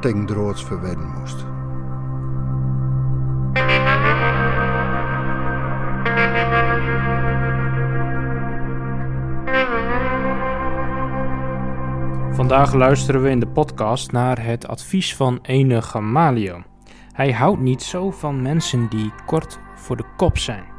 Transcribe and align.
tegen 0.00 0.26
moest. 1.18 1.44
Vandaag 12.36 12.74
luisteren 12.74 13.22
we 13.22 13.30
in 13.30 13.40
de 13.40 13.48
podcast 13.48 14.12
naar 14.12 14.44
het 14.44 14.66
advies 14.68 15.16
van 15.16 15.38
ene 15.42 15.82
Gamaliel. 15.82 16.62
Hij 17.12 17.32
houdt 17.32 17.60
niet 17.60 17.82
zo 17.82 18.10
van 18.10 18.42
mensen 18.42 18.88
die 18.88 19.12
kort 19.26 19.58
voor 19.74 19.96
de 19.96 20.04
kop 20.16 20.38
zijn. 20.38 20.75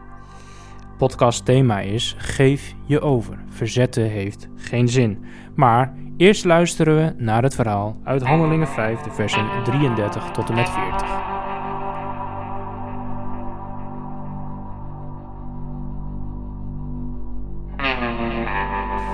Podcast 0.97 1.45
thema 1.45 1.79
is 1.79 2.15
Geef 2.17 2.73
je 2.85 3.01
over. 3.01 3.39
Verzetten 3.49 4.03
heeft 4.03 4.47
geen 4.55 4.89
zin. 4.89 5.25
Maar 5.55 5.93
eerst 6.17 6.45
luisteren 6.45 6.95
we 6.95 7.23
naar 7.23 7.43
het 7.43 7.55
verhaal 7.55 7.97
uit 8.03 8.23
Handelingen 8.23 8.67
5, 8.67 8.99
de 8.99 9.11
versen 9.11 9.47
33 9.63 10.31
tot 10.31 10.49
en 10.49 10.55
met 10.55 10.69
40. 10.69 11.07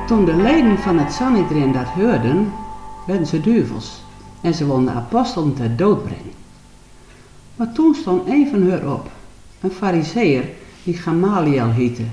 Toen 0.08 0.26
de 0.26 0.36
leden 0.36 0.78
van 0.78 1.00
het 1.00 1.12
Sanhedrin 1.12 1.72
dat 1.72 1.88
hoorden, 1.88 2.52
werden 3.06 3.28
ze 3.28 3.42
duivels 3.42 4.04
en 4.42 4.54
ze 4.54 4.66
wilden 4.66 4.86
de 4.86 4.92
apostelen 4.92 5.54
ter 5.54 5.76
dood 5.76 6.04
brengen. 6.04 6.34
Maar 7.56 7.72
toen 7.72 7.96
stond 7.96 8.28
een 8.28 8.48
van 8.48 8.70
hen 8.70 8.94
op, 8.94 9.10
een 9.62 9.72
fariseer 9.72 10.44
die 10.84 10.94
Gamaliel 10.94 11.72
heette 11.72 12.04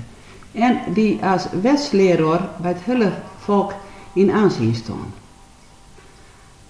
en 0.51 0.79
die 0.93 1.25
als 1.25 1.45
wetsleraar 1.61 2.49
bij 2.61 2.71
het 2.71 2.81
hele 2.83 3.11
volk 3.39 3.73
in 4.13 4.31
aanzien 4.31 4.75
stond. 4.75 5.13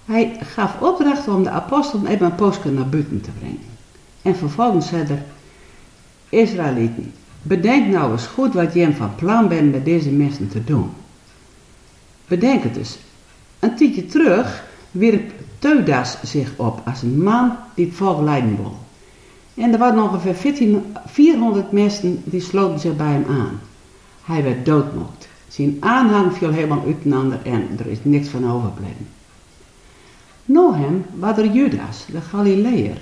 Hij 0.04 0.38
gaf 0.40 0.80
opdracht 0.80 1.28
om 1.28 1.42
de 1.42 1.50
apostelen 1.50 2.06
even 2.06 2.26
een 2.26 2.34
poosje 2.34 2.70
naar 2.70 2.88
buiten 2.88 3.20
te 3.20 3.30
brengen. 3.30 3.70
En 4.22 4.36
vervolgens 4.36 4.86
zei 4.88 5.02
er, 5.02 5.22
Israëlieten, 6.28 7.12
bedenk 7.42 7.86
nou 7.86 8.12
eens 8.12 8.26
goed 8.26 8.54
wat 8.54 8.74
je 8.74 8.94
van 8.94 9.14
plan 9.14 9.48
bent 9.48 9.72
met 9.72 9.84
deze 9.84 10.10
mensen 10.10 10.48
te 10.48 10.64
doen. 10.64 10.90
Bedenk 12.26 12.62
het 12.62 12.74
dus. 12.74 12.98
Een 13.58 13.76
tijdje 13.76 14.06
terug 14.06 14.64
wierp 14.90 15.32
Teudas 15.58 16.16
zich 16.22 16.52
op 16.56 16.80
als 16.84 17.02
een 17.02 17.22
man 17.22 17.56
die 17.74 17.86
het 17.86 17.94
volk 17.94 18.20
leiden 18.20 18.56
wil. 18.56 18.76
En 19.62 19.72
er 19.72 19.78
waren 19.78 20.02
ongeveer 20.02 20.34
14, 20.34 20.84
400 21.06 21.72
mensen 21.72 22.22
die 22.24 22.40
sloten 22.40 22.80
zich 22.80 22.96
bij 22.96 23.12
hem 23.12 23.24
aan. 23.28 23.60
Hij 24.24 24.42
werd 24.42 24.66
doodmokt. 24.66 25.28
Zijn 25.48 25.76
aanhang 25.80 26.36
viel 26.36 26.50
helemaal 26.50 26.82
uiteenander 26.86 27.38
en 27.42 27.68
er 27.78 27.86
is 27.86 27.98
niks 28.02 28.28
van 28.28 28.50
overgebleven. 28.50 29.08
Na 30.44 30.74
hem 30.74 31.04
was 31.18 31.38
er 31.38 31.50
Judas, 31.50 32.04
de 32.12 32.20
Galileër, 32.20 32.96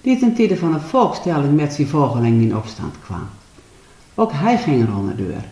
die 0.00 0.18
ten 0.18 0.34
tijde 0.34 0.56
van 0.56 0.74
een 0.74 0.80
volkstelling 0.80 1.56
met 1.56 1.72
zijn 1.72 1.88
volgelingen 1.88 2.40
in 2.40 2.56
opstand 2.56 2.94
kwam. 3.04 3.28
Ook 4.14 4.32
hij 4.32 4.58
ging 4.58 4.82
er 4.82 4.96
onder 4.96 5.16
deur 5.16 5.44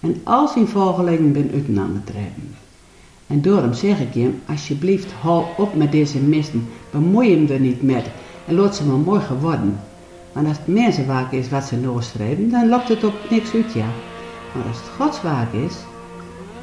en 0.00 0.20
al 0.24 0.48
zijn 0.48 0.68
volgelingen 0.68 1.32
ben 1.32 1.50
uiteenander 1.52 2.04
treden. 2.04 2.54
En 3.26 3.42
daarom 3.42 3.72
zeg 3.72 4.00
ik 4.00 4.14
hem, 4.14 4.40
alsjeblieft, 4.48 5.12
hou 5.12 5.44
op 5.56 5.74
met 5.74 5.92
deze 5.92 6.18
misten, 6.18 6.68
bemoei 6.90 7.30
hem 7.30 7.50
er 7.50 7.60
niet 7.60 7.82
met 7.82 8.06
en 8.48 8.54
laat 8.54 8.76
ze 8.76 8.84
maar 8.84 8.98
mooi 8.98 9.20
geworden. 9.20 9.80
Want 10.32 10.46
als 10.46 10.56
het 10.56 10.66
mensenwaak 10.66 11.32
is 11.32 11.48
wat 11.48 11.64
ze 11.64 11.76
noostreven, 11.76 12.50
dan 12.50 12.68
loopt 12.68 12.88
het 12.88 13.04
op 13.04 13.14
niks 13.30 13.54
uit, 13.54 13.72
ja. 13.72 13.86
Maar 14.54 14.66
als 14.66 14.76
het 14.76 14.88
godswaak 14.98 15.52
is, 15.52 15.74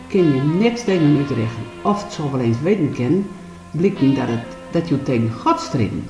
kun 0.07 0.35
je 0.35 0.41
niks 0.41 0.83
tegen 0.83 1.17
uitrichten. 1.17 1.63
Of 1.83 2.03
het 2.03 2.13
zo 2.13 2.31
wel 2.31 2.39
eens 2.39 2.61
weten 2.61 2.93
kennen, 2.93 3.27
blijkt 3.71 4.15
dat, 4.15 4.27
het, 4.27 4.45
dat 4.71 4.89
je 4.89 5.03
tegen 5.03 5.31
God 5.31 5.59
strijden. 5.59 6.03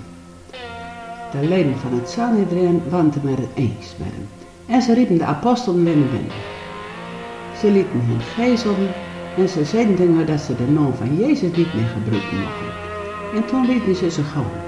De 1.31 1.47
leden 1.47 1.77
van 1.77 1.93
het 1.93 2.09
Sanhedrin 2.09 2.81
waren 2.89 3.11
het 3.13 3.23
met 3.23 3.37
het 3.37 3.49
eens 3.55 3.95
met 3.97 4.07
hem. 4.07 4.27
En 4.65 4.81
ze 4.81 4.93
riepen 4.93 5.17
de 5.17 5.25
apostelen 5.25 5.83
binnen 5.83 6.09
binnen. 6.11 6.31
Ze 7.59 7.71
lieten 7.71 8.01
hem 8.05 8.19
gezelen 8.19 8.93
en 9.37 9.49
ze 9.49 9.65
zeiden 9.65 10.25
dat 10.25 10.39
ze 10.39 10.55
de 10.55 10.71
naam 10.71 10.93
van 10.93 11.15
Jezus 11.15 11.55
niet 11.55 11.73
meer 11.73 11.87
gebruiken 11.87 12.37
mochten. 12.37 12.73
En 13.35 13.45
toen 13.45 13.65
lieten 13.65 13.95
ze 13.95 14.11
ze 14.11 14.23
gaan. 14.23 14.64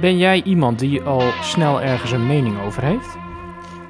Ben 0.00 0.18
jij 0.18 0.42
iemand 0.42 0.78
die 0.78 1.02
al 1.02 1.22
snel 1.40 1.82
ergens 1.82 2.10
een 2.10 2.26
mening 2.26 2.60
over 2.60 2.82
heeft? 2.82 3.16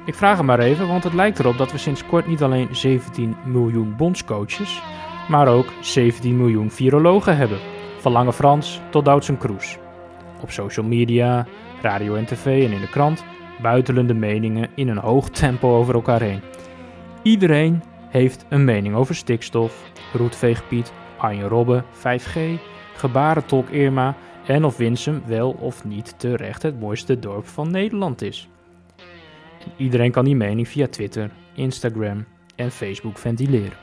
Ik 0.05 0.15
vraag 0.15 0.37
het 0.37 0.45
maar 0.45 0.59
even, 0.59 0.87
want 0.87 1.03
het 1.03 1.13
lijkt 1.13 1.39
erop 1.39 1.57
dat 1.57 1.71
we 1.71 1.77
sinds 1.77 2.05
kort 2.05 2.27
niet 2.27 2.43
alleen 2.43 2.75
17 2.75 3.35
miljoen 3.45 3.95
bondscoaches, 3.95 4.81
maar 5.27 5.47
ook 5.47 5.65
17 5.81 6.37
miljoen 6.37 6.71
virologen 6.71 7.37
hebben. 7.37 7.59
Van 7.99 8.11
Lange 8.11 8.33
Frans 8.33 8.81
tot 8.89 9.05
Doutzen 9.05 9.37
Kroes. 9.37 9.77
Op 10.41 10.51
social 10.51 10.85
media, 10.85 11.47
radio 11.81 12.15
en 12.15 12.25
tv 12.25 12.65
en 12.65 12.71
in 12.71 12.81
de 12.81 12.89
krant 12.89 13.23
buitelen 13.61 14.07
de 14.07 14.13
meningen 14.13 14.69
in 14.75 14.87
een 14.87 14.97
hoog 14.97 15.29
tempo 15.29 15.77
over 15.77 15.93
elkaar 15.93 16.21
heen. 16.21 16.41
Iedereen 17.21 17.83
heeft 18.09 18.45
een 18.49 18.63
mening 18.63 18.95
over 18.95 19.15
stikstof, 19.15 19.83
roetveegpiet, 20.13 20.93
Arjen 21.17 21.47
Robben, 21.47 21.85
5G, 21.93 22.39
gebarentolk 22.95 23.69
Irma 23.69 24.15
en 24.49 24.65
of 24.65 24.77
Winsum 24.77 25.21
wel 25.25 25.51
of 25.51 25.85
niet 25.85 26.19
terecht 26.19 26.61
het 26.61 26.79
mooiste 26.79 27.19
dorp 27.19 27.47
van 27.47 27.71
Nederland 27.71 28.21
is. 28.21 28.49
En 29.59 29.71
iedereen 29.77 30.11
kan 30.11 30.25
die 30.25 30.35
mening 30.35 30.67
via 30.67 30.87
Twitter, 30.87 31.31
Instagram 31.53 32.25
en 32.55 32.71
Facebook 32.71 33.17
ventileren. 33.17 33.77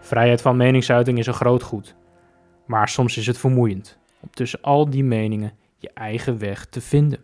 Vrijheid 0.00 0.42
van 0.42 0.56
meningsuiting 0.56 1.18
is 1.18 1.26
een 1.26 1.34
groot 1.34 1.62
goed, 1.62 1.94
maar 2.66 2.88
soms 2.88 3.16
is 3.16 3.26
het 3.26 3.38
vermoeiend 3.38 3.98
om 4.20 4.30
tussen 4.30 4.60
al 4.62 4.90
die 4.90 5.04
meningen 5.04 5.52
je 5.76 5.90
eigen 5.94 6.38
weg 6.38 6.66
te 6.66 6.80
vinden. 6.80 7.20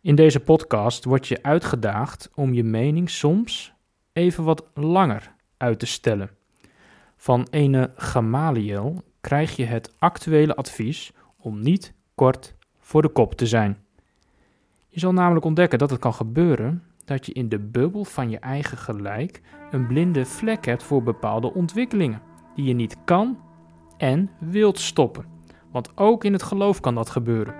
In 0.00 0.14
deze 0.14 0.40
podcast 0.40 1.04
word 1.04 1.28
je 1.28 1.42
uitgedaagd 1.42 2.30
om 2.34 2.54
je 2.54 2.64
mening 2.64 3.10
soms 3.10 3.72
even 4.12 4.44
wat 4.44 4.64
langer 4.74 5.34
uit 5.56 5.78
te 5.78 5.86
stellen. 5.86 6.30
Van 7.16 7.46
ene 7.50 7.92
Gamaliel 7.96 9.02
krijg 9.20 9.56
je 9.56 9.64
het 9.64 9.94
actuele 9.98 10.56
advies 10.56 11.12
om 11.36 11.60
niet 11.60 11.94
kort 12.14 12.54
voor 12.78 13.02
de 13.02 13.08
kop 13.08 13.34
te 13.34 13.46
zijn. 13.46 13.78
Je 14.88 15.00
zal 15.00 15.12
namelijk 15.12 15.44
ontdekken 15.44 15.78
dat 15.78 15.90
het 15.90 16.00
kan 16.00 16.14
gebeuren 16.14 16.82
dat 17.04 17.26
je 17.26 17.32
in 17.32 17.48
de 17.48 17.58
bubbel 17.58 18.04
van 18.04 18.30
je 18.30 18.38
eigen 18.38 18.78
gelijk 18.78 19.40
een 19.70 19.86
blinde 19.86 20.26
vlek 20.26 20.64
hebt 20.64 20.82
voor 20.82 21.02
bepaalde 21.02 21.54
ontwikkelingen 21.54 22.22
die 22.54 22.64
je 22.64 22.74
niet 22.74 22.96
kan 23.04 23.38
en 23.96 24.30
wilt 24.38 24.78
stoppen. 24.78 25.24
Want 25.70 25.98
ook 25.98 26.24
in 26.24 26.32
het 26.32 26.42
geloof 26.42 26.80
kan 26.80 26.94
dat 26.94 27.10
gebeuren. 27.10 27.54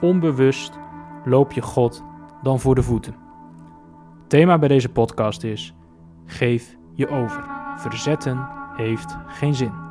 Onbewust 0.00 0.78
loop 1.24 1.52
je 1.52 1.62
God 1.62 2.04
dan 2.42 2.60
voor 2.60 2.74
de 2.74 2.82
voeten. 2.82 3.14
Thema 4.26 4.58
bij 4.58 4.68
deze 4.68 4.88
podcast 4.88 5.42
is: 5.42 5.74
geef 6.26 6.76
je 6.94 7.08
over. 7.08 7.44
Verzetten 7.76 8.48
heeft 8.76 9.16
geen 9.26 9.54
zin. 9.54 9.81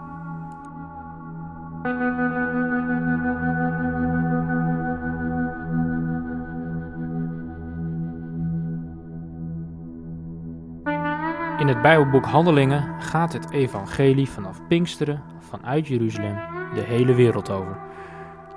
In 11.62 11.68
het 11.68 11.82
Bijbelboek 11.82 12.26
Handelingen 12.26 13.02
gaat 13.02 13.34
het 13.34 13.52
evangelie 13.52 14.30
vanaf 14.30 14.68
Pinksteren, 14.68 15.24
vanuit 15.40 15.88
Jeruzalem, 15.88 16.36
de 16.74 16.82
hele 16.82 17.14
wereld 17.14 17.50
over. 17.50 17.78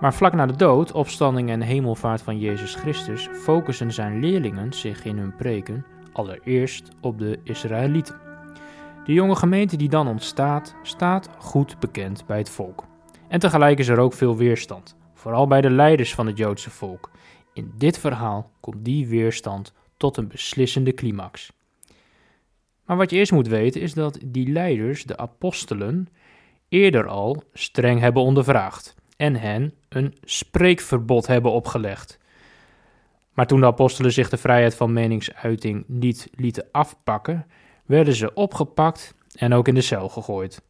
Maar 0.00 0.14
vlak 0.14 0.32
na 0.32 0.46
de 0.46 0.56
dood, 0.56 0.92
opstanding 0.92 1.50
en 1.50 1.60
hemelvaart 1.60 2.22
van 2.22 2.38
Jezus 2.38 2.74
Christus 2.74 3.28
focussen 3.32 3.92
zijn 3.92 4.20
leerlingen 4.20 4.72
zich 4.72 5.04
in 5.04 5.18
hun 5.18 5.36
preken 5.36 5.86
allereerst 6.12 6.88
op 7.00 7.18
de 7.18 7.40
Israëlieten. 7.42 8.20
De 9.04 9.12
jonge 9.12 9.36
gemeente 9.36 9.76
die 9.76 9.88
dan 9.88 10.08
ontstaat, 10.08 10.74
staat 10.82 11.28
goed 11.38 11.78
bekend 11.78 12.26
bij 12.26 12.38
het 12.38 12.50
volk. 12.50 12.84
En 13.28 13.40
tegelijk 13.40 13.78
is 13.78 13.88
er 13.88 13.98
ook 13.98 14.12
veel 14.12 14.36
weerstand, 14.36 14.96
vooral 15.14 15.46
bij 15.46 15.60
de 15.60 15.70
leiders 15.70 16.14
van 16.14 16.26
het 16.26 16.36
Joodse 16.36 16.70
volk. 16.70 17.10
In 17.52 17.72
dit 17.76 17.98
verhaal 17.98 18.50
komt 18.60 18.84
die 18.84 19.06
weerstand 19.06 19.72
tot 19.96 20.16
een 20.16 20.28
beslissende 20.28 20.94
climax. 20.94 21.52
Maar 22.84 22.96
wat 22.96 23.10
je 23.10 23.16
eerst 23.16 23.32
moet 23.32 23.48
weten 23.48 23.80
is 23.80 23.94
dat 23.94 24.18
die 24.24 24.48
leiders, 24.48 25.04
de 25.04 25.16
apostelen, 25.16 26.08
eerder 26.68 27.06
al 27.06 27.42
streng 27.52 28.00
hebben 28.00 28.22
ondervraagd 28.22 28.94
en 29.16 29.36
hen 29.36 29.74
een 29.88 30.14
spreekverbod 30.22 31.26
hebben 31.26 31.52
opgelegd. 31.52 32.18
Maar 33.32 33.46
toen 33.46 33.60
de 33.60 33.66
apostelen 33.66 34.12
zich 34.12 34.28
de 34.28 34.36
vrijheid 34.36 34.74
van 34.74 34.92
meningsuiting 34.92 35.84
niet 35.86 36.30
lieten 36.34 36.66
afpakken, 36.72 37.46
werden 37.84 38.14
ze 38.14 38.34
opgepakt 38.34 39.14
en 39.34 39.52
ook 39.52 39.68
in 39.68 39.74
de 39.74 39.80
cel 39.80 40.08
gegooid. 40.08 40.62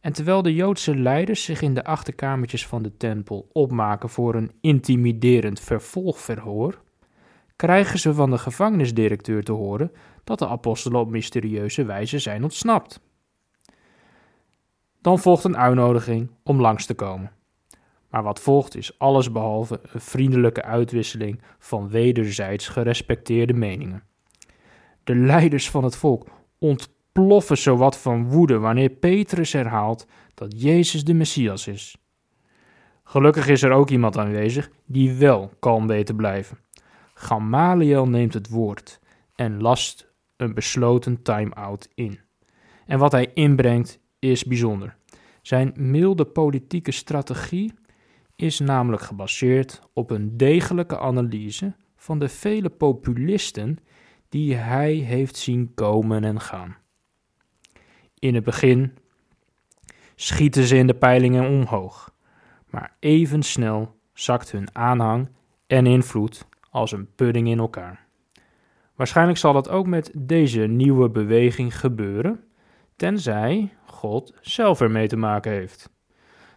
En 0.00 0.12
terwijl 0.12 0.42
de 0.42 0.54
Joodse 0.54 0.96
leiders 0.96 1.44
zich 1.44 1.62
in 1.62 1.74
de 1.74 1.84
achterkamertjes 1.84 2.66
van 2.66 2.82
de 2.82 2.96
tempel 2.96 3.48
opmaken 3.52 4.08
voor 4.08 4.34
een 4.34 4.52
intimiderend 4.60 5.60
vervolgverhoor, 5.60 6.82
krijgen 7.56 7.98
ze 7.98 8.14
van 8.14 8.30
de 8.30 8.38
gevangenisdirecteur 8.38 9.42
te 9.42 9.52
horen 9.52 9.92
dat 10.24 10.38
de 10.38 10.48
apostelen 10.48 11.00
op 11.00 11.10
mysterieuze 11.10 11.84
wijze 11.84 12.18
zijn 12.18 12.42
ontsnapt. 12.42 13.00
Dan 15.00 15.18
volgt 15.18 15.44
een 15.44 15.56
uitnodiging 15.56 16.30
om 16.42 16.60
langs 16.60 16.86
te 16.86 16.94
komen. 16.94 17.32
Maar 18.10 18.22
wat 18.22 18.40
volgt 18.40 18.76
is 18.76 18.98
allesbehalve 18.98 19.80
een 19.82 20.00
vriendelijke 20.00 20.62
uitwisseling 20.62 21.42
van 21.58 21.88
wederzijds 21.88 22.68
gerespecteerde 22.68 23.52
meningen. 23.52 24.02
De 25.04 25.14
leiders 25.14 25.70
van 25.70 25.84
het 25.84 25.96
volk 25.96 26.26
ontploffen 26.58 27.58
zowat 27.58 27.98
van 27.98 28.28
woede 28.28 28.58
wanneer 28.58 28.90
Petrus 28.90 29.52
herhaalt 29.52 30.06
dat 30.34 30.62
Jezus 30.62 31.04
de 31.04 31.14
Messias 31.14 31.66
is. 31.66 31.96
Gelukkig 33.04 33.48
is 33.48 33.62
er 33.62 33.70
ook 33.70 33.90
iemand 33.90 34.18
aanwezig 34.18 34.70
die 34.86 35.12
wel 35.12 35.50
kalm 35.58 35.86
weet 35.86 36.06
te 36.06 36.14
blijven. 36.14 36.58
Gamaliel 37.14 38.08
neemt 38.08 38.34
het 38.34 38.48
woord 38.48 39.00
en 39.34 39.60
last 39.60 40.12
een 40.36 40.54
besloten 40.54 41.22
time-out 41.22 41.88
in. 41.94 42.20
En 42.86 42.98
wat 42.98 43.12
hij 43.12 43.30
inbrengt 43.34 44.00
is 44.18 44.44
bijzonder. 44.44 44.96
Zijn 45.42 45.72
milde 45.76 46.24
politieke 46.24 46.92
strategie 46.92 47.72
is 48.36 48.58
namelijk 48.58 49.02
gebaseerd 49.02 49.80
op 49.92 50.10
een 50.10 50.36
degelijke 50.36 50.98
analyse 50.98 51.74
van 51.96 52.18
de 52.18 52.28
vele 52.28 52.70
populisten 52.70 53.78
die 54.28 54.54
hij 54.54 54.92
heeft 54.92 55.36
zien 55.36 55.74
komen 55.74 56.24
en 56.24 56.40
gaan. 56.40 56.76
In 58.18 58.34
het 58.34 58.44
begin 58.44 58.96
schieten 60.14 60.64
ze 60.64 60.76
in 60.76 60.86
de 60.86 60.94
peilingen 60.94 61.48
omhoog, 61.48 62.14
maar 62.70 62.96
even 63.00 63.42
snel 63.42 64.00
zakt 64.12 64.50
hun 64.50 64.68
aanhang 64.76 65.28
en 65.66 65.86
invloed 65.86 66.46
als 66.74 66.92
een 66.92 67.14
pudding 67.14 67.48
in 67.48 67.58
elkaar. 67.58 68.06
Waarschijnlijk 68.94 69.38
zal 69.38 69.52
dat 69.52 69.68
ook 69.68 69.86
met 69.86 70.10
deze 70.14 70.60
nieuwe 70.60 71.10
beweging 71.10 71.78
gebeuren, 71.78 72.44
tenzij 72.96 73.72
God 73.86 74.34
zelf 74.40 74.80
ermee 74.80 75.08
te 75.08 75.16
maken 75.16 75.52
heeft. 75.52 75.90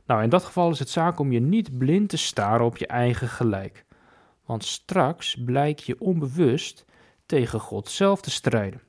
Nou, 0.06 0.24
in 0.24 0.30
dat 0.30 0.44
geval 0.44 0.70
is 0.70 0.80
het 0.80 0.90
zaak 0.90 1.20
om 1.20 1.32
je 1.32 1.40
niet 1.40 1.78
blind 1.78 2.10
te 2.10 2.18
staren 2.18 2.66
op 2.66 2.78
je 2.78 2.88
eigen 2.88 3.28
gelijk, 3.28 3.86
want 4.46 4.64
straks 4.64 5.44
blijk 5.46 5.80
je 5.80 6.00
onbewust 6.00 6.86
tegen 7.26 7.60
God 7.60 7.90
zelf 7.90 8.22
te 8.22 8.32
strijden. 8.32 8.82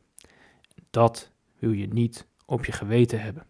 Dat 0.90 1.32
wil 1.58 1.72
je 1.72 1.86
niet 1.86 2.28
op 2.46 2.64
je 2.64 2.72
geweten 2.72 3.20
hebben. 3.20 3.46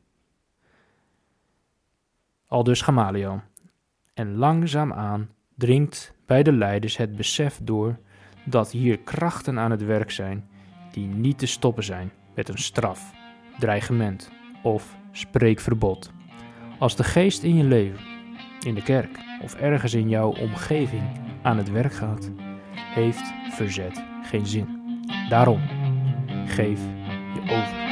Al 2.47 2.65
dus 2.65 2.81
Gamaliel. 2.81 3.41
En 4.15 4.37
langzaamaan 4.37 5.31
dringt 5.59 6.15
bij 6.27 6.43
de 6.43 6.53
leiders 6.53 6.97
het 6.97 7.17
besef 7.17 7.61
door 7.63 7.99
dat 8.45 8.71
hier 8.71 8.99
krachten 8.99 9.59
aan 9.59 9.71
het 9.71 9.85
werk 9.85 10.11
zijn 10.11 10.49
die 10.93 11.07
niet 11.07 11.39
te 11.39 11.47
stoppen 11.47 11.85
zijn 11.85 12.11
met 12.35 12.49
een 12.49 12.59
straf, 12.59 13.13
dreigement 13.59 14.31
of 14.63 14.97
spreekverbod. 15.13 16.11
Als 16.79 16.97
de 16.97 17.05
geest 17.05 17.43
in 17.43 17.57
je 17.57 17.65
leven, 17.65 18.01
in 18.67 18.75
de 18.75 18.83
kerk 18.83 19.19
of 19.43 19.55
ergens 19.55 19.95
in 19.95 20.09
jouw 20.09 20.31
omgeving 20.31 21.03
aan 21.43 21.57
het 21.57 21.71
werk 21.71 21.93
gaat, 21.93 22.31
heeft 22.75 23.33
verzet 23.51 24.05
geen 24.23 24.47
zin. 24.47 24.67
Daarom, 25.29 25.61
geef 26.47 26.81
je 27.35 27.41
over. 27.43 27.88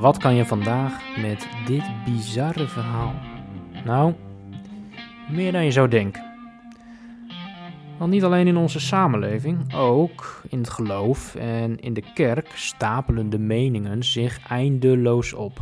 Wat 0.00 0.18
kan 0.18 0.34
je 0.34 0.44
vandaag 0.44 1.16
met 1.16 1.48
dit 1.66 1.84
bizarre 2.04 2.68
verhaal? 2.68 3.14
Nou, 3.84 4.14
meer 5.30 5.52
dan 5.52 5.64
je 5.64 5.70
zou 5.70 5.88
denken. 5.88 6.26
Want 7.98 8.10
niet 8.10 8.24
alleen 8.24 8.46
in 8.46 8.56
onze 8.56 8.80
samenleving, 8.80 9.74
ook 9.74 10.42
in 10.48 10.58
het 10.58 10.70
geloof 10.70 11.34
en 11.34 11.80
in 11.80 11.94
de 11.94 12.12
kerk 12.14 12.50
stapelen 12.54 13.30
de 13.30 13.38
meningen 13.38 14.04
zich 14.04 14.48
eindeloos 14.48 15.32
op. 15.32 15.60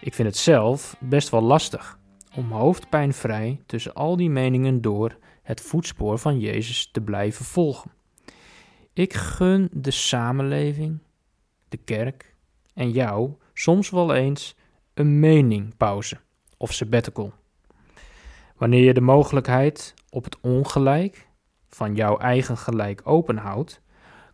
Ik 0.00 0.14
vind 0.14 0.28
het 0.28 0.36
zelf 0.36 0.96
best 1.00 1.28
wel 1.28 1.42
lastig 1.42 1.98
om 2.36 2.52
hoofdpijnvrij 2.52 3.60
tussen 3.66 3.94
al 3.94 4.16
die 4.16 4.30
meningen 4.30 4.80
door 4.80 5.16
het 5.42 5.60
voetspoor 5.60 6.18
van 6.18 6.38
Jezus 6.38 6.88
te 6.92 7.00
blijven 7.00 7.44
volgen. 7.44 7.90
Ik 8.92 9.14
gun 9.14 9.68
de 9.72 9.90
samenleving, 9.90 10.98
de 11.68 11.76
kerk 11.76 12.34
en 12.76 12.90
jou 12.90 13.32
soms 13.52 13.90
wel 13.90 14.14
eens 14.14 14.56
een 14.94 15.20
meningpauze 15.20 16.18
of 16.56 16.72
sabbatical. 16.72 17.32
Wanneer 18.56 18.84
je 18.84 18.94
de 18.94 19.00
mogelijkheid 19.00 19.94
op 20.10 20.24
het 20.24 20.40
ongelijk 20.40 21.28
van 21.68 21.94
jouw 21.94 22.18
eigen 22.18 22.56
gelijk 22.56 23.00
openhoudt, 23.04 23.80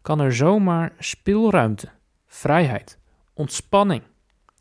kan 0.02 0.20
er 0.20 0.34
zomaar 0.34 0.92
speelruimte, 0.98 1.88
vrijheid, 2.26 2.98
ontspanning 3.34 4.02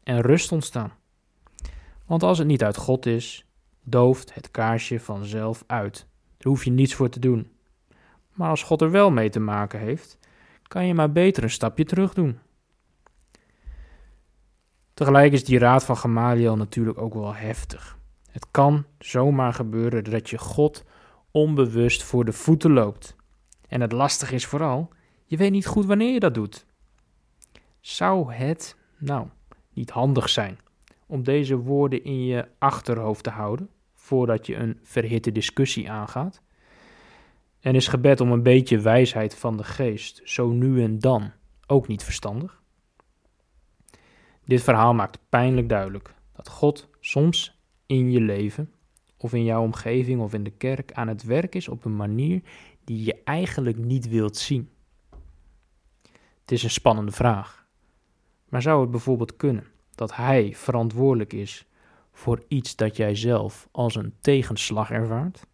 en 0.04 0.22
rust 0.22 0.52
ontstaan. 0.52 0.92
Want 2.06 2.24
als 2.24 2.38
het 2.38 2.48
niet 2.48 2.64
uit 2.64 2.78
God 2.78 3.06
is, 3.06 3.46
dooft 3.84 4.34
het 4.34 4.52
kaarsje 4.52 5.00
vanzelf 5.00 5.64
uit. 5.68 6.08
Daar 6.38 6.52
hoef 6.52 6.64
je 6.64 6.72
niets 6.72 6.94
voor 6.94 7.10
te 7.10 7.20
doen. 7.20 7.52
Maar 8.34 8.50
als 8.50 8.64
God 8.64 8.82
er 8.82 8.92
wel 8.92 9.12
mee 9.12 9.30
te 9.30 9.40
maken 9.40 9.80
heeft, 9.80 10.18
kan 10.68 10.86
je 10.86 10.94
maar 10.94 11.12
beter 11.12 11.44
een 11.44 11.50
stapje 11.50 11.84
terug 11.84 12.14
doen. 12.14 12.40
Tegelijk 14.94 15.34
is 15.34 15.44
die 15.44 15.60
raad 15.60 15.84
van 15.84 15.98
Gamaliel 15.98 16.58
natuurlijk 16.58 16.98
ook 16.98 17.14
wel 17.14 17.36
heftig. 17.36 17.98
Het 18.32 18.48
kan 18.52 18.86
zomaar 19.00 19.54
gebeuren 19.54 20.04
dat 20.04 20.30
je 20.30 20.38
God 20.38 20.84
onbewust 21.32 22.04
voor 22.04 22.26
de 22.26 22.34
voeten 22.34 22.72
loopt. 22.72 23.16
En 23.68 23.82
het 23.82 23.92
lastig 23.92 24.32
is 24.32 24.46
vooral, 24.46 24.90
je 25.26 25.38
weet 25.38 25.52
niet 25.52 25.66
goed 25.66 25.86
wanneer 25.86 26.14
je 26.14 26.20
dat 26.20 26.34
doet. 26.34 26.66
Zou 27.80 28.34
het, 28.34 28.76
nou, 28.98 29.28
niet 29.74 29.90
handig 29.90 30.30
zijn 30.30 30.60
om 31.06 31.24
deze 31.24 31.58
woorden 31.58 32.04
in 32.04 32.26
je 32.26 32.48
achterhoofd 32.58 33.24
te 33.24 33.30
houden 33.30 33.70
voordat 33.94 34.46
je 34.46 34.56
een 34.56 34.80
verhitte 34.84 35.32
discussie 35.32 35.92
aangaat? 35.92 36.42
En 37.60 37.76
is 37.76 37.88
gebed 37.88 38.22
om 38.22 38.32
een 38.32 38.44
beetje 38.44 38.80
wijsheid 38.80 39.36
van 39.36 39.58
de 39.58 39.64
geest 39.64 40.22
zo 40.24 40.50
nu 40.50 40.84
en 40.84 41.00
dan 41.00 41.32
ook 41.68 41.88
niet 41.88 42.04
verstandig? 42.04 42.61
Dit 44.52 44.64
verhaal 44.64 44.94
maakt 44.94 45.20
pijnlijk 45.30 45.70
duidelijk 45.70 46.14
dat 46.36 46.50
God 46.50 46.90
soms 47.00 47.60
in 47.86 48.12
je 48.12 48.22
leven 48.22 48.72
of 49.18 49.34
in 49.34 49.44
jouw 49.44 49.62
omgeving 49.62 50.22
of 50.22 50.34
in 50.34 50.44
de 50.44 50.52
kerk 50.52 50.94
aan 50.94 51.08
het 51.08 51.24
werk 51.24 51.56
is 51.56 51.68
op 51.68 51.86
een 51.86 51.96
manier 51.96 52.42
die 52.84 53.06
je 53.06 53.22
eigenlijk 53.24 53.78
niet 53.78 54.10
wilt 54.10 54.38
zien. 54.38 54.70
Het 56.42 56.52
is 56.52 56.64
een 56.64 56.70
spannende 56.70 57.12
vraag. 57.12 57.66
Maar 58.50 58.62
zou 58.62 58.82
het 58.82 58.92
bijvoorbeeld 58.92 59.36
kunnen 59.36 59.68
dat 59.96 60.16
Hij 60.16 60.54
verantwoordelijk 60.56 61.34
is 61.34 61.66
voor 62.12 62.44
iets 62.48 62.76
dat 62.76 62.98
jij 62.98 63.16
zelf 63.16 63.68
als 63.72 63.96
een 63.96 64.14
tegenslag 64.22 64.92
ervaart? 64.92 65.46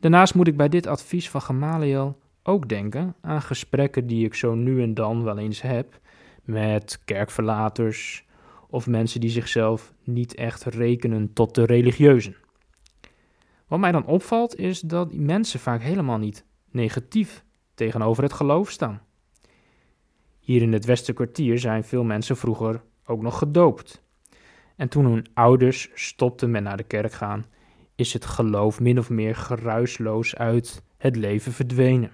Daarnaast 0.00 0.34
moet 0.34 0.48
ik 0.48 0.56
bij 0.56 0.68
dit 0.68 0.86
advies 0.86 1.30
van 1.30 1.42
Gamaliel 1.42 2.18
ook 2.42 2.68
denken 2.68 3.14
aan 3.20 3.42
gesprekken 3.42 4.06
die 4.06 4.24
ik 4.24 4.34
zo 4.34 4.54
nu 4.54 4.82
en 4.82 4.94
dan 4.94 5.24
wel 5.24 5.38
eens 5.38 5.62
heb 5.62 6.00
met 6.50 7.00
kerkverlaters 7.04 8.24
of 8.68 8.86
mensen 8.86 9.20
die 9.20 9.30
zichzelf 9.30 9.94
niet 10.04 10.34
echt 10.34 10.64
rekenen 10.64 11.32
tot 11.32 11.54
de 11.54 11.64
religieuzen. 11.64 12.36
Wat 13.66 13.78
mij 13.78 13.92
dan 13.92 14.06
opvalt 14.06 14.56
is 14.56 14.80
dat 14.80 15.10
die 15.10 15.20
mensen 15.20 15.60
vaak 15.60 15.82
helemaal 15.82 16.18
niet 16.18 16.44
negatief 16.70 17.44
tegenover 17.74 18.22
het 18.22 18.32
geloof 18.32 18.70
staan. 18.70 19.02
Hier 20.40 20.62
in 20.62 20.72
het 20.72 20.84
Westerkwartier 20.84 21.58
zijn 21.58 21.84
veel 21.84 22.04
mensen 22.04 22.36
vroeger 22.36 22.82
ook 23.04 23.22
nog 23.22 23.38
gedoopt. 23.38 24.02
En 24.76 24.88
toen 24.88 25.04
hun 25.04 25.26
ouders 25.34 25.90
stopten 25.94 26.50
met 26.50 26.62
naar 26.62 26.76
de 26.76 26.82
kerk 26.82 27.12
gaan, 27.12 27.46
is 27.94 28.12
het 28.12 28.24
geloof 28.24 28.80
min 28.80 28.98
of 28.98 29.10
meer 29.10 29.36
geruisloos 29.36 30.36
uit 30.36 30.82
het 30.96 31.16
leven 31.16 31.52
verdwenen. 31.52 32.12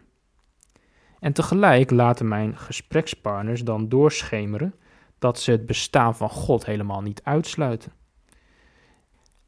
En 1.21 1.33
tegelijk 1.33 1.91
laten 1.91 2.29
mijn 2.29 2.57
gesprekspartners 2.57 3.65
dan 3.65 3.89
doorschemeren 3.89 4.75
dat 5.19 5.41
ze 5.41 5.51
het 5.51 5.67
bestaan 5.67 6.17
van 6.17 6.31
God 6.31 6.67
helemaal 6.67 7.03
niet 7.03 7.21
uitsluiten. 7.25 7.93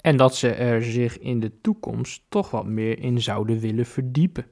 En 0.00 0.16
dat 0.16 0.36
ze 0.36 0.52
er 0.52 0.84
zich 0.84 1.18
in 1.18 1.40
de 1.40 1.60
toekomst 1.60 2.22
toch 2.28 2.50
wat 2.50 2.66
meer 2.66 2.98
in 2.98 3.20
zouden 3.20 3.58
willen 3.58 3.86
verdiepen. 3.86 4.46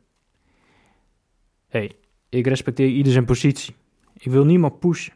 Hé, 1.66 1.78
hey, 1.78 1.92
ik 2.28 2.46
respecteer 2.46 2.88
ieder 2.88 3.12
zijn 3.12 3.24
positie. 3.24 3.74
Ik 4.12 4.30
wil 4.30 4.44
niemand 4.44 4.78
pushen. 4.78 5.14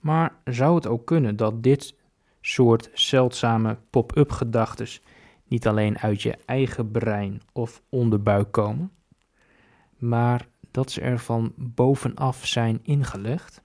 Maar 0.00 0.36
zou 0.44 0.74
het 0.74 0.86
ook 0.86 1.06
kunnen 1.06 1.36
dat 1.36 1.62
dit 1.62 1.94
soort 2.40 2.90
zeldzame 2.92 3.78
pop-up 3.90 4.30
gedachtes 4.30 5.02
niet 5.44 5.66
alleen 5.66 5.98
uit 5.98 6.22
je 6.22 6.38
eigen 6.46 6.90
brein 6.90 7.40
of 7.52 7.82
onderbuik 7.88 8.52
komen, 8.52 8.92
maar 9.98 10.48
dat 10.70 10.90
ze 10.90 11.00
er 11.00 11.18
van 11.18 11.52
bovenaf 11.56 12.46
zijn 12.46 12.78
ingelegd? 12.82 13.62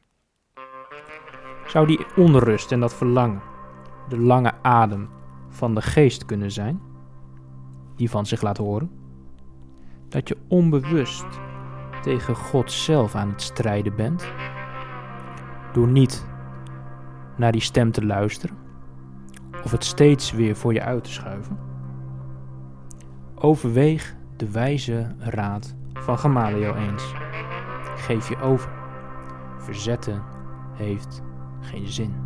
Zou 1.67 1.87
die 1.87 2.05
onrust 2.15 2.71
en 2.71 2.79
dat 2.79 2.93
verlangen 2.93 3.41
de 4.09 4.19
lange 4.19 4.53
adem 4.61 5.09
van 5.49 5.75
de 5.75 5.81
geest 5.81 6.25
kunnen 6.25 6.51
zijn, 6.51 6.81
die 7.95 8.09
van 8.09 8.25
zich 8.25 8.41
laat 8.41 8.57
horen? 8.57 8.91
Dat 10.07 10.27
je 10.27 10.37
onbewust 10.47 11.25
tegen 12.01 12.35
God 12.35 12.71
zelf 12.71 13.15
aan 13.15 13.29
het 13.29 13.41
strijden 13.41 13.95
bent, 13.95 14.31
door 15.73 15.87
niet 15.87 16.27
naar 17.37 17.51
die 17.51 17.61
stem 17.61 17.91
te 17.91 18.05
luisteren 18.05 18.57
of 19.63 19.71
het 19.71 19.83
steeds 19.83 20.31
weer 20.31 20.55
voor 20.55 20.73
je 20.73 20.81
uit 20.81 21.03
te 21.03 21.11
schuiven? 21.11 21.57
Overweeg 23.35 24.15
de 24.35 24.51
wijze 24.51 25.15
raad 25.19 25.75
van 26.05 26.19
Gamaliel 26.19 26.75
eens. 26.75 27.13
Geef 27.95 28.29
je 28.29 28.37
over. 28.41 28.69
Verzetten 29.57 30.23
heeft 30.73 31.21
geen 31.61 31.87
zin. 31.87 32.24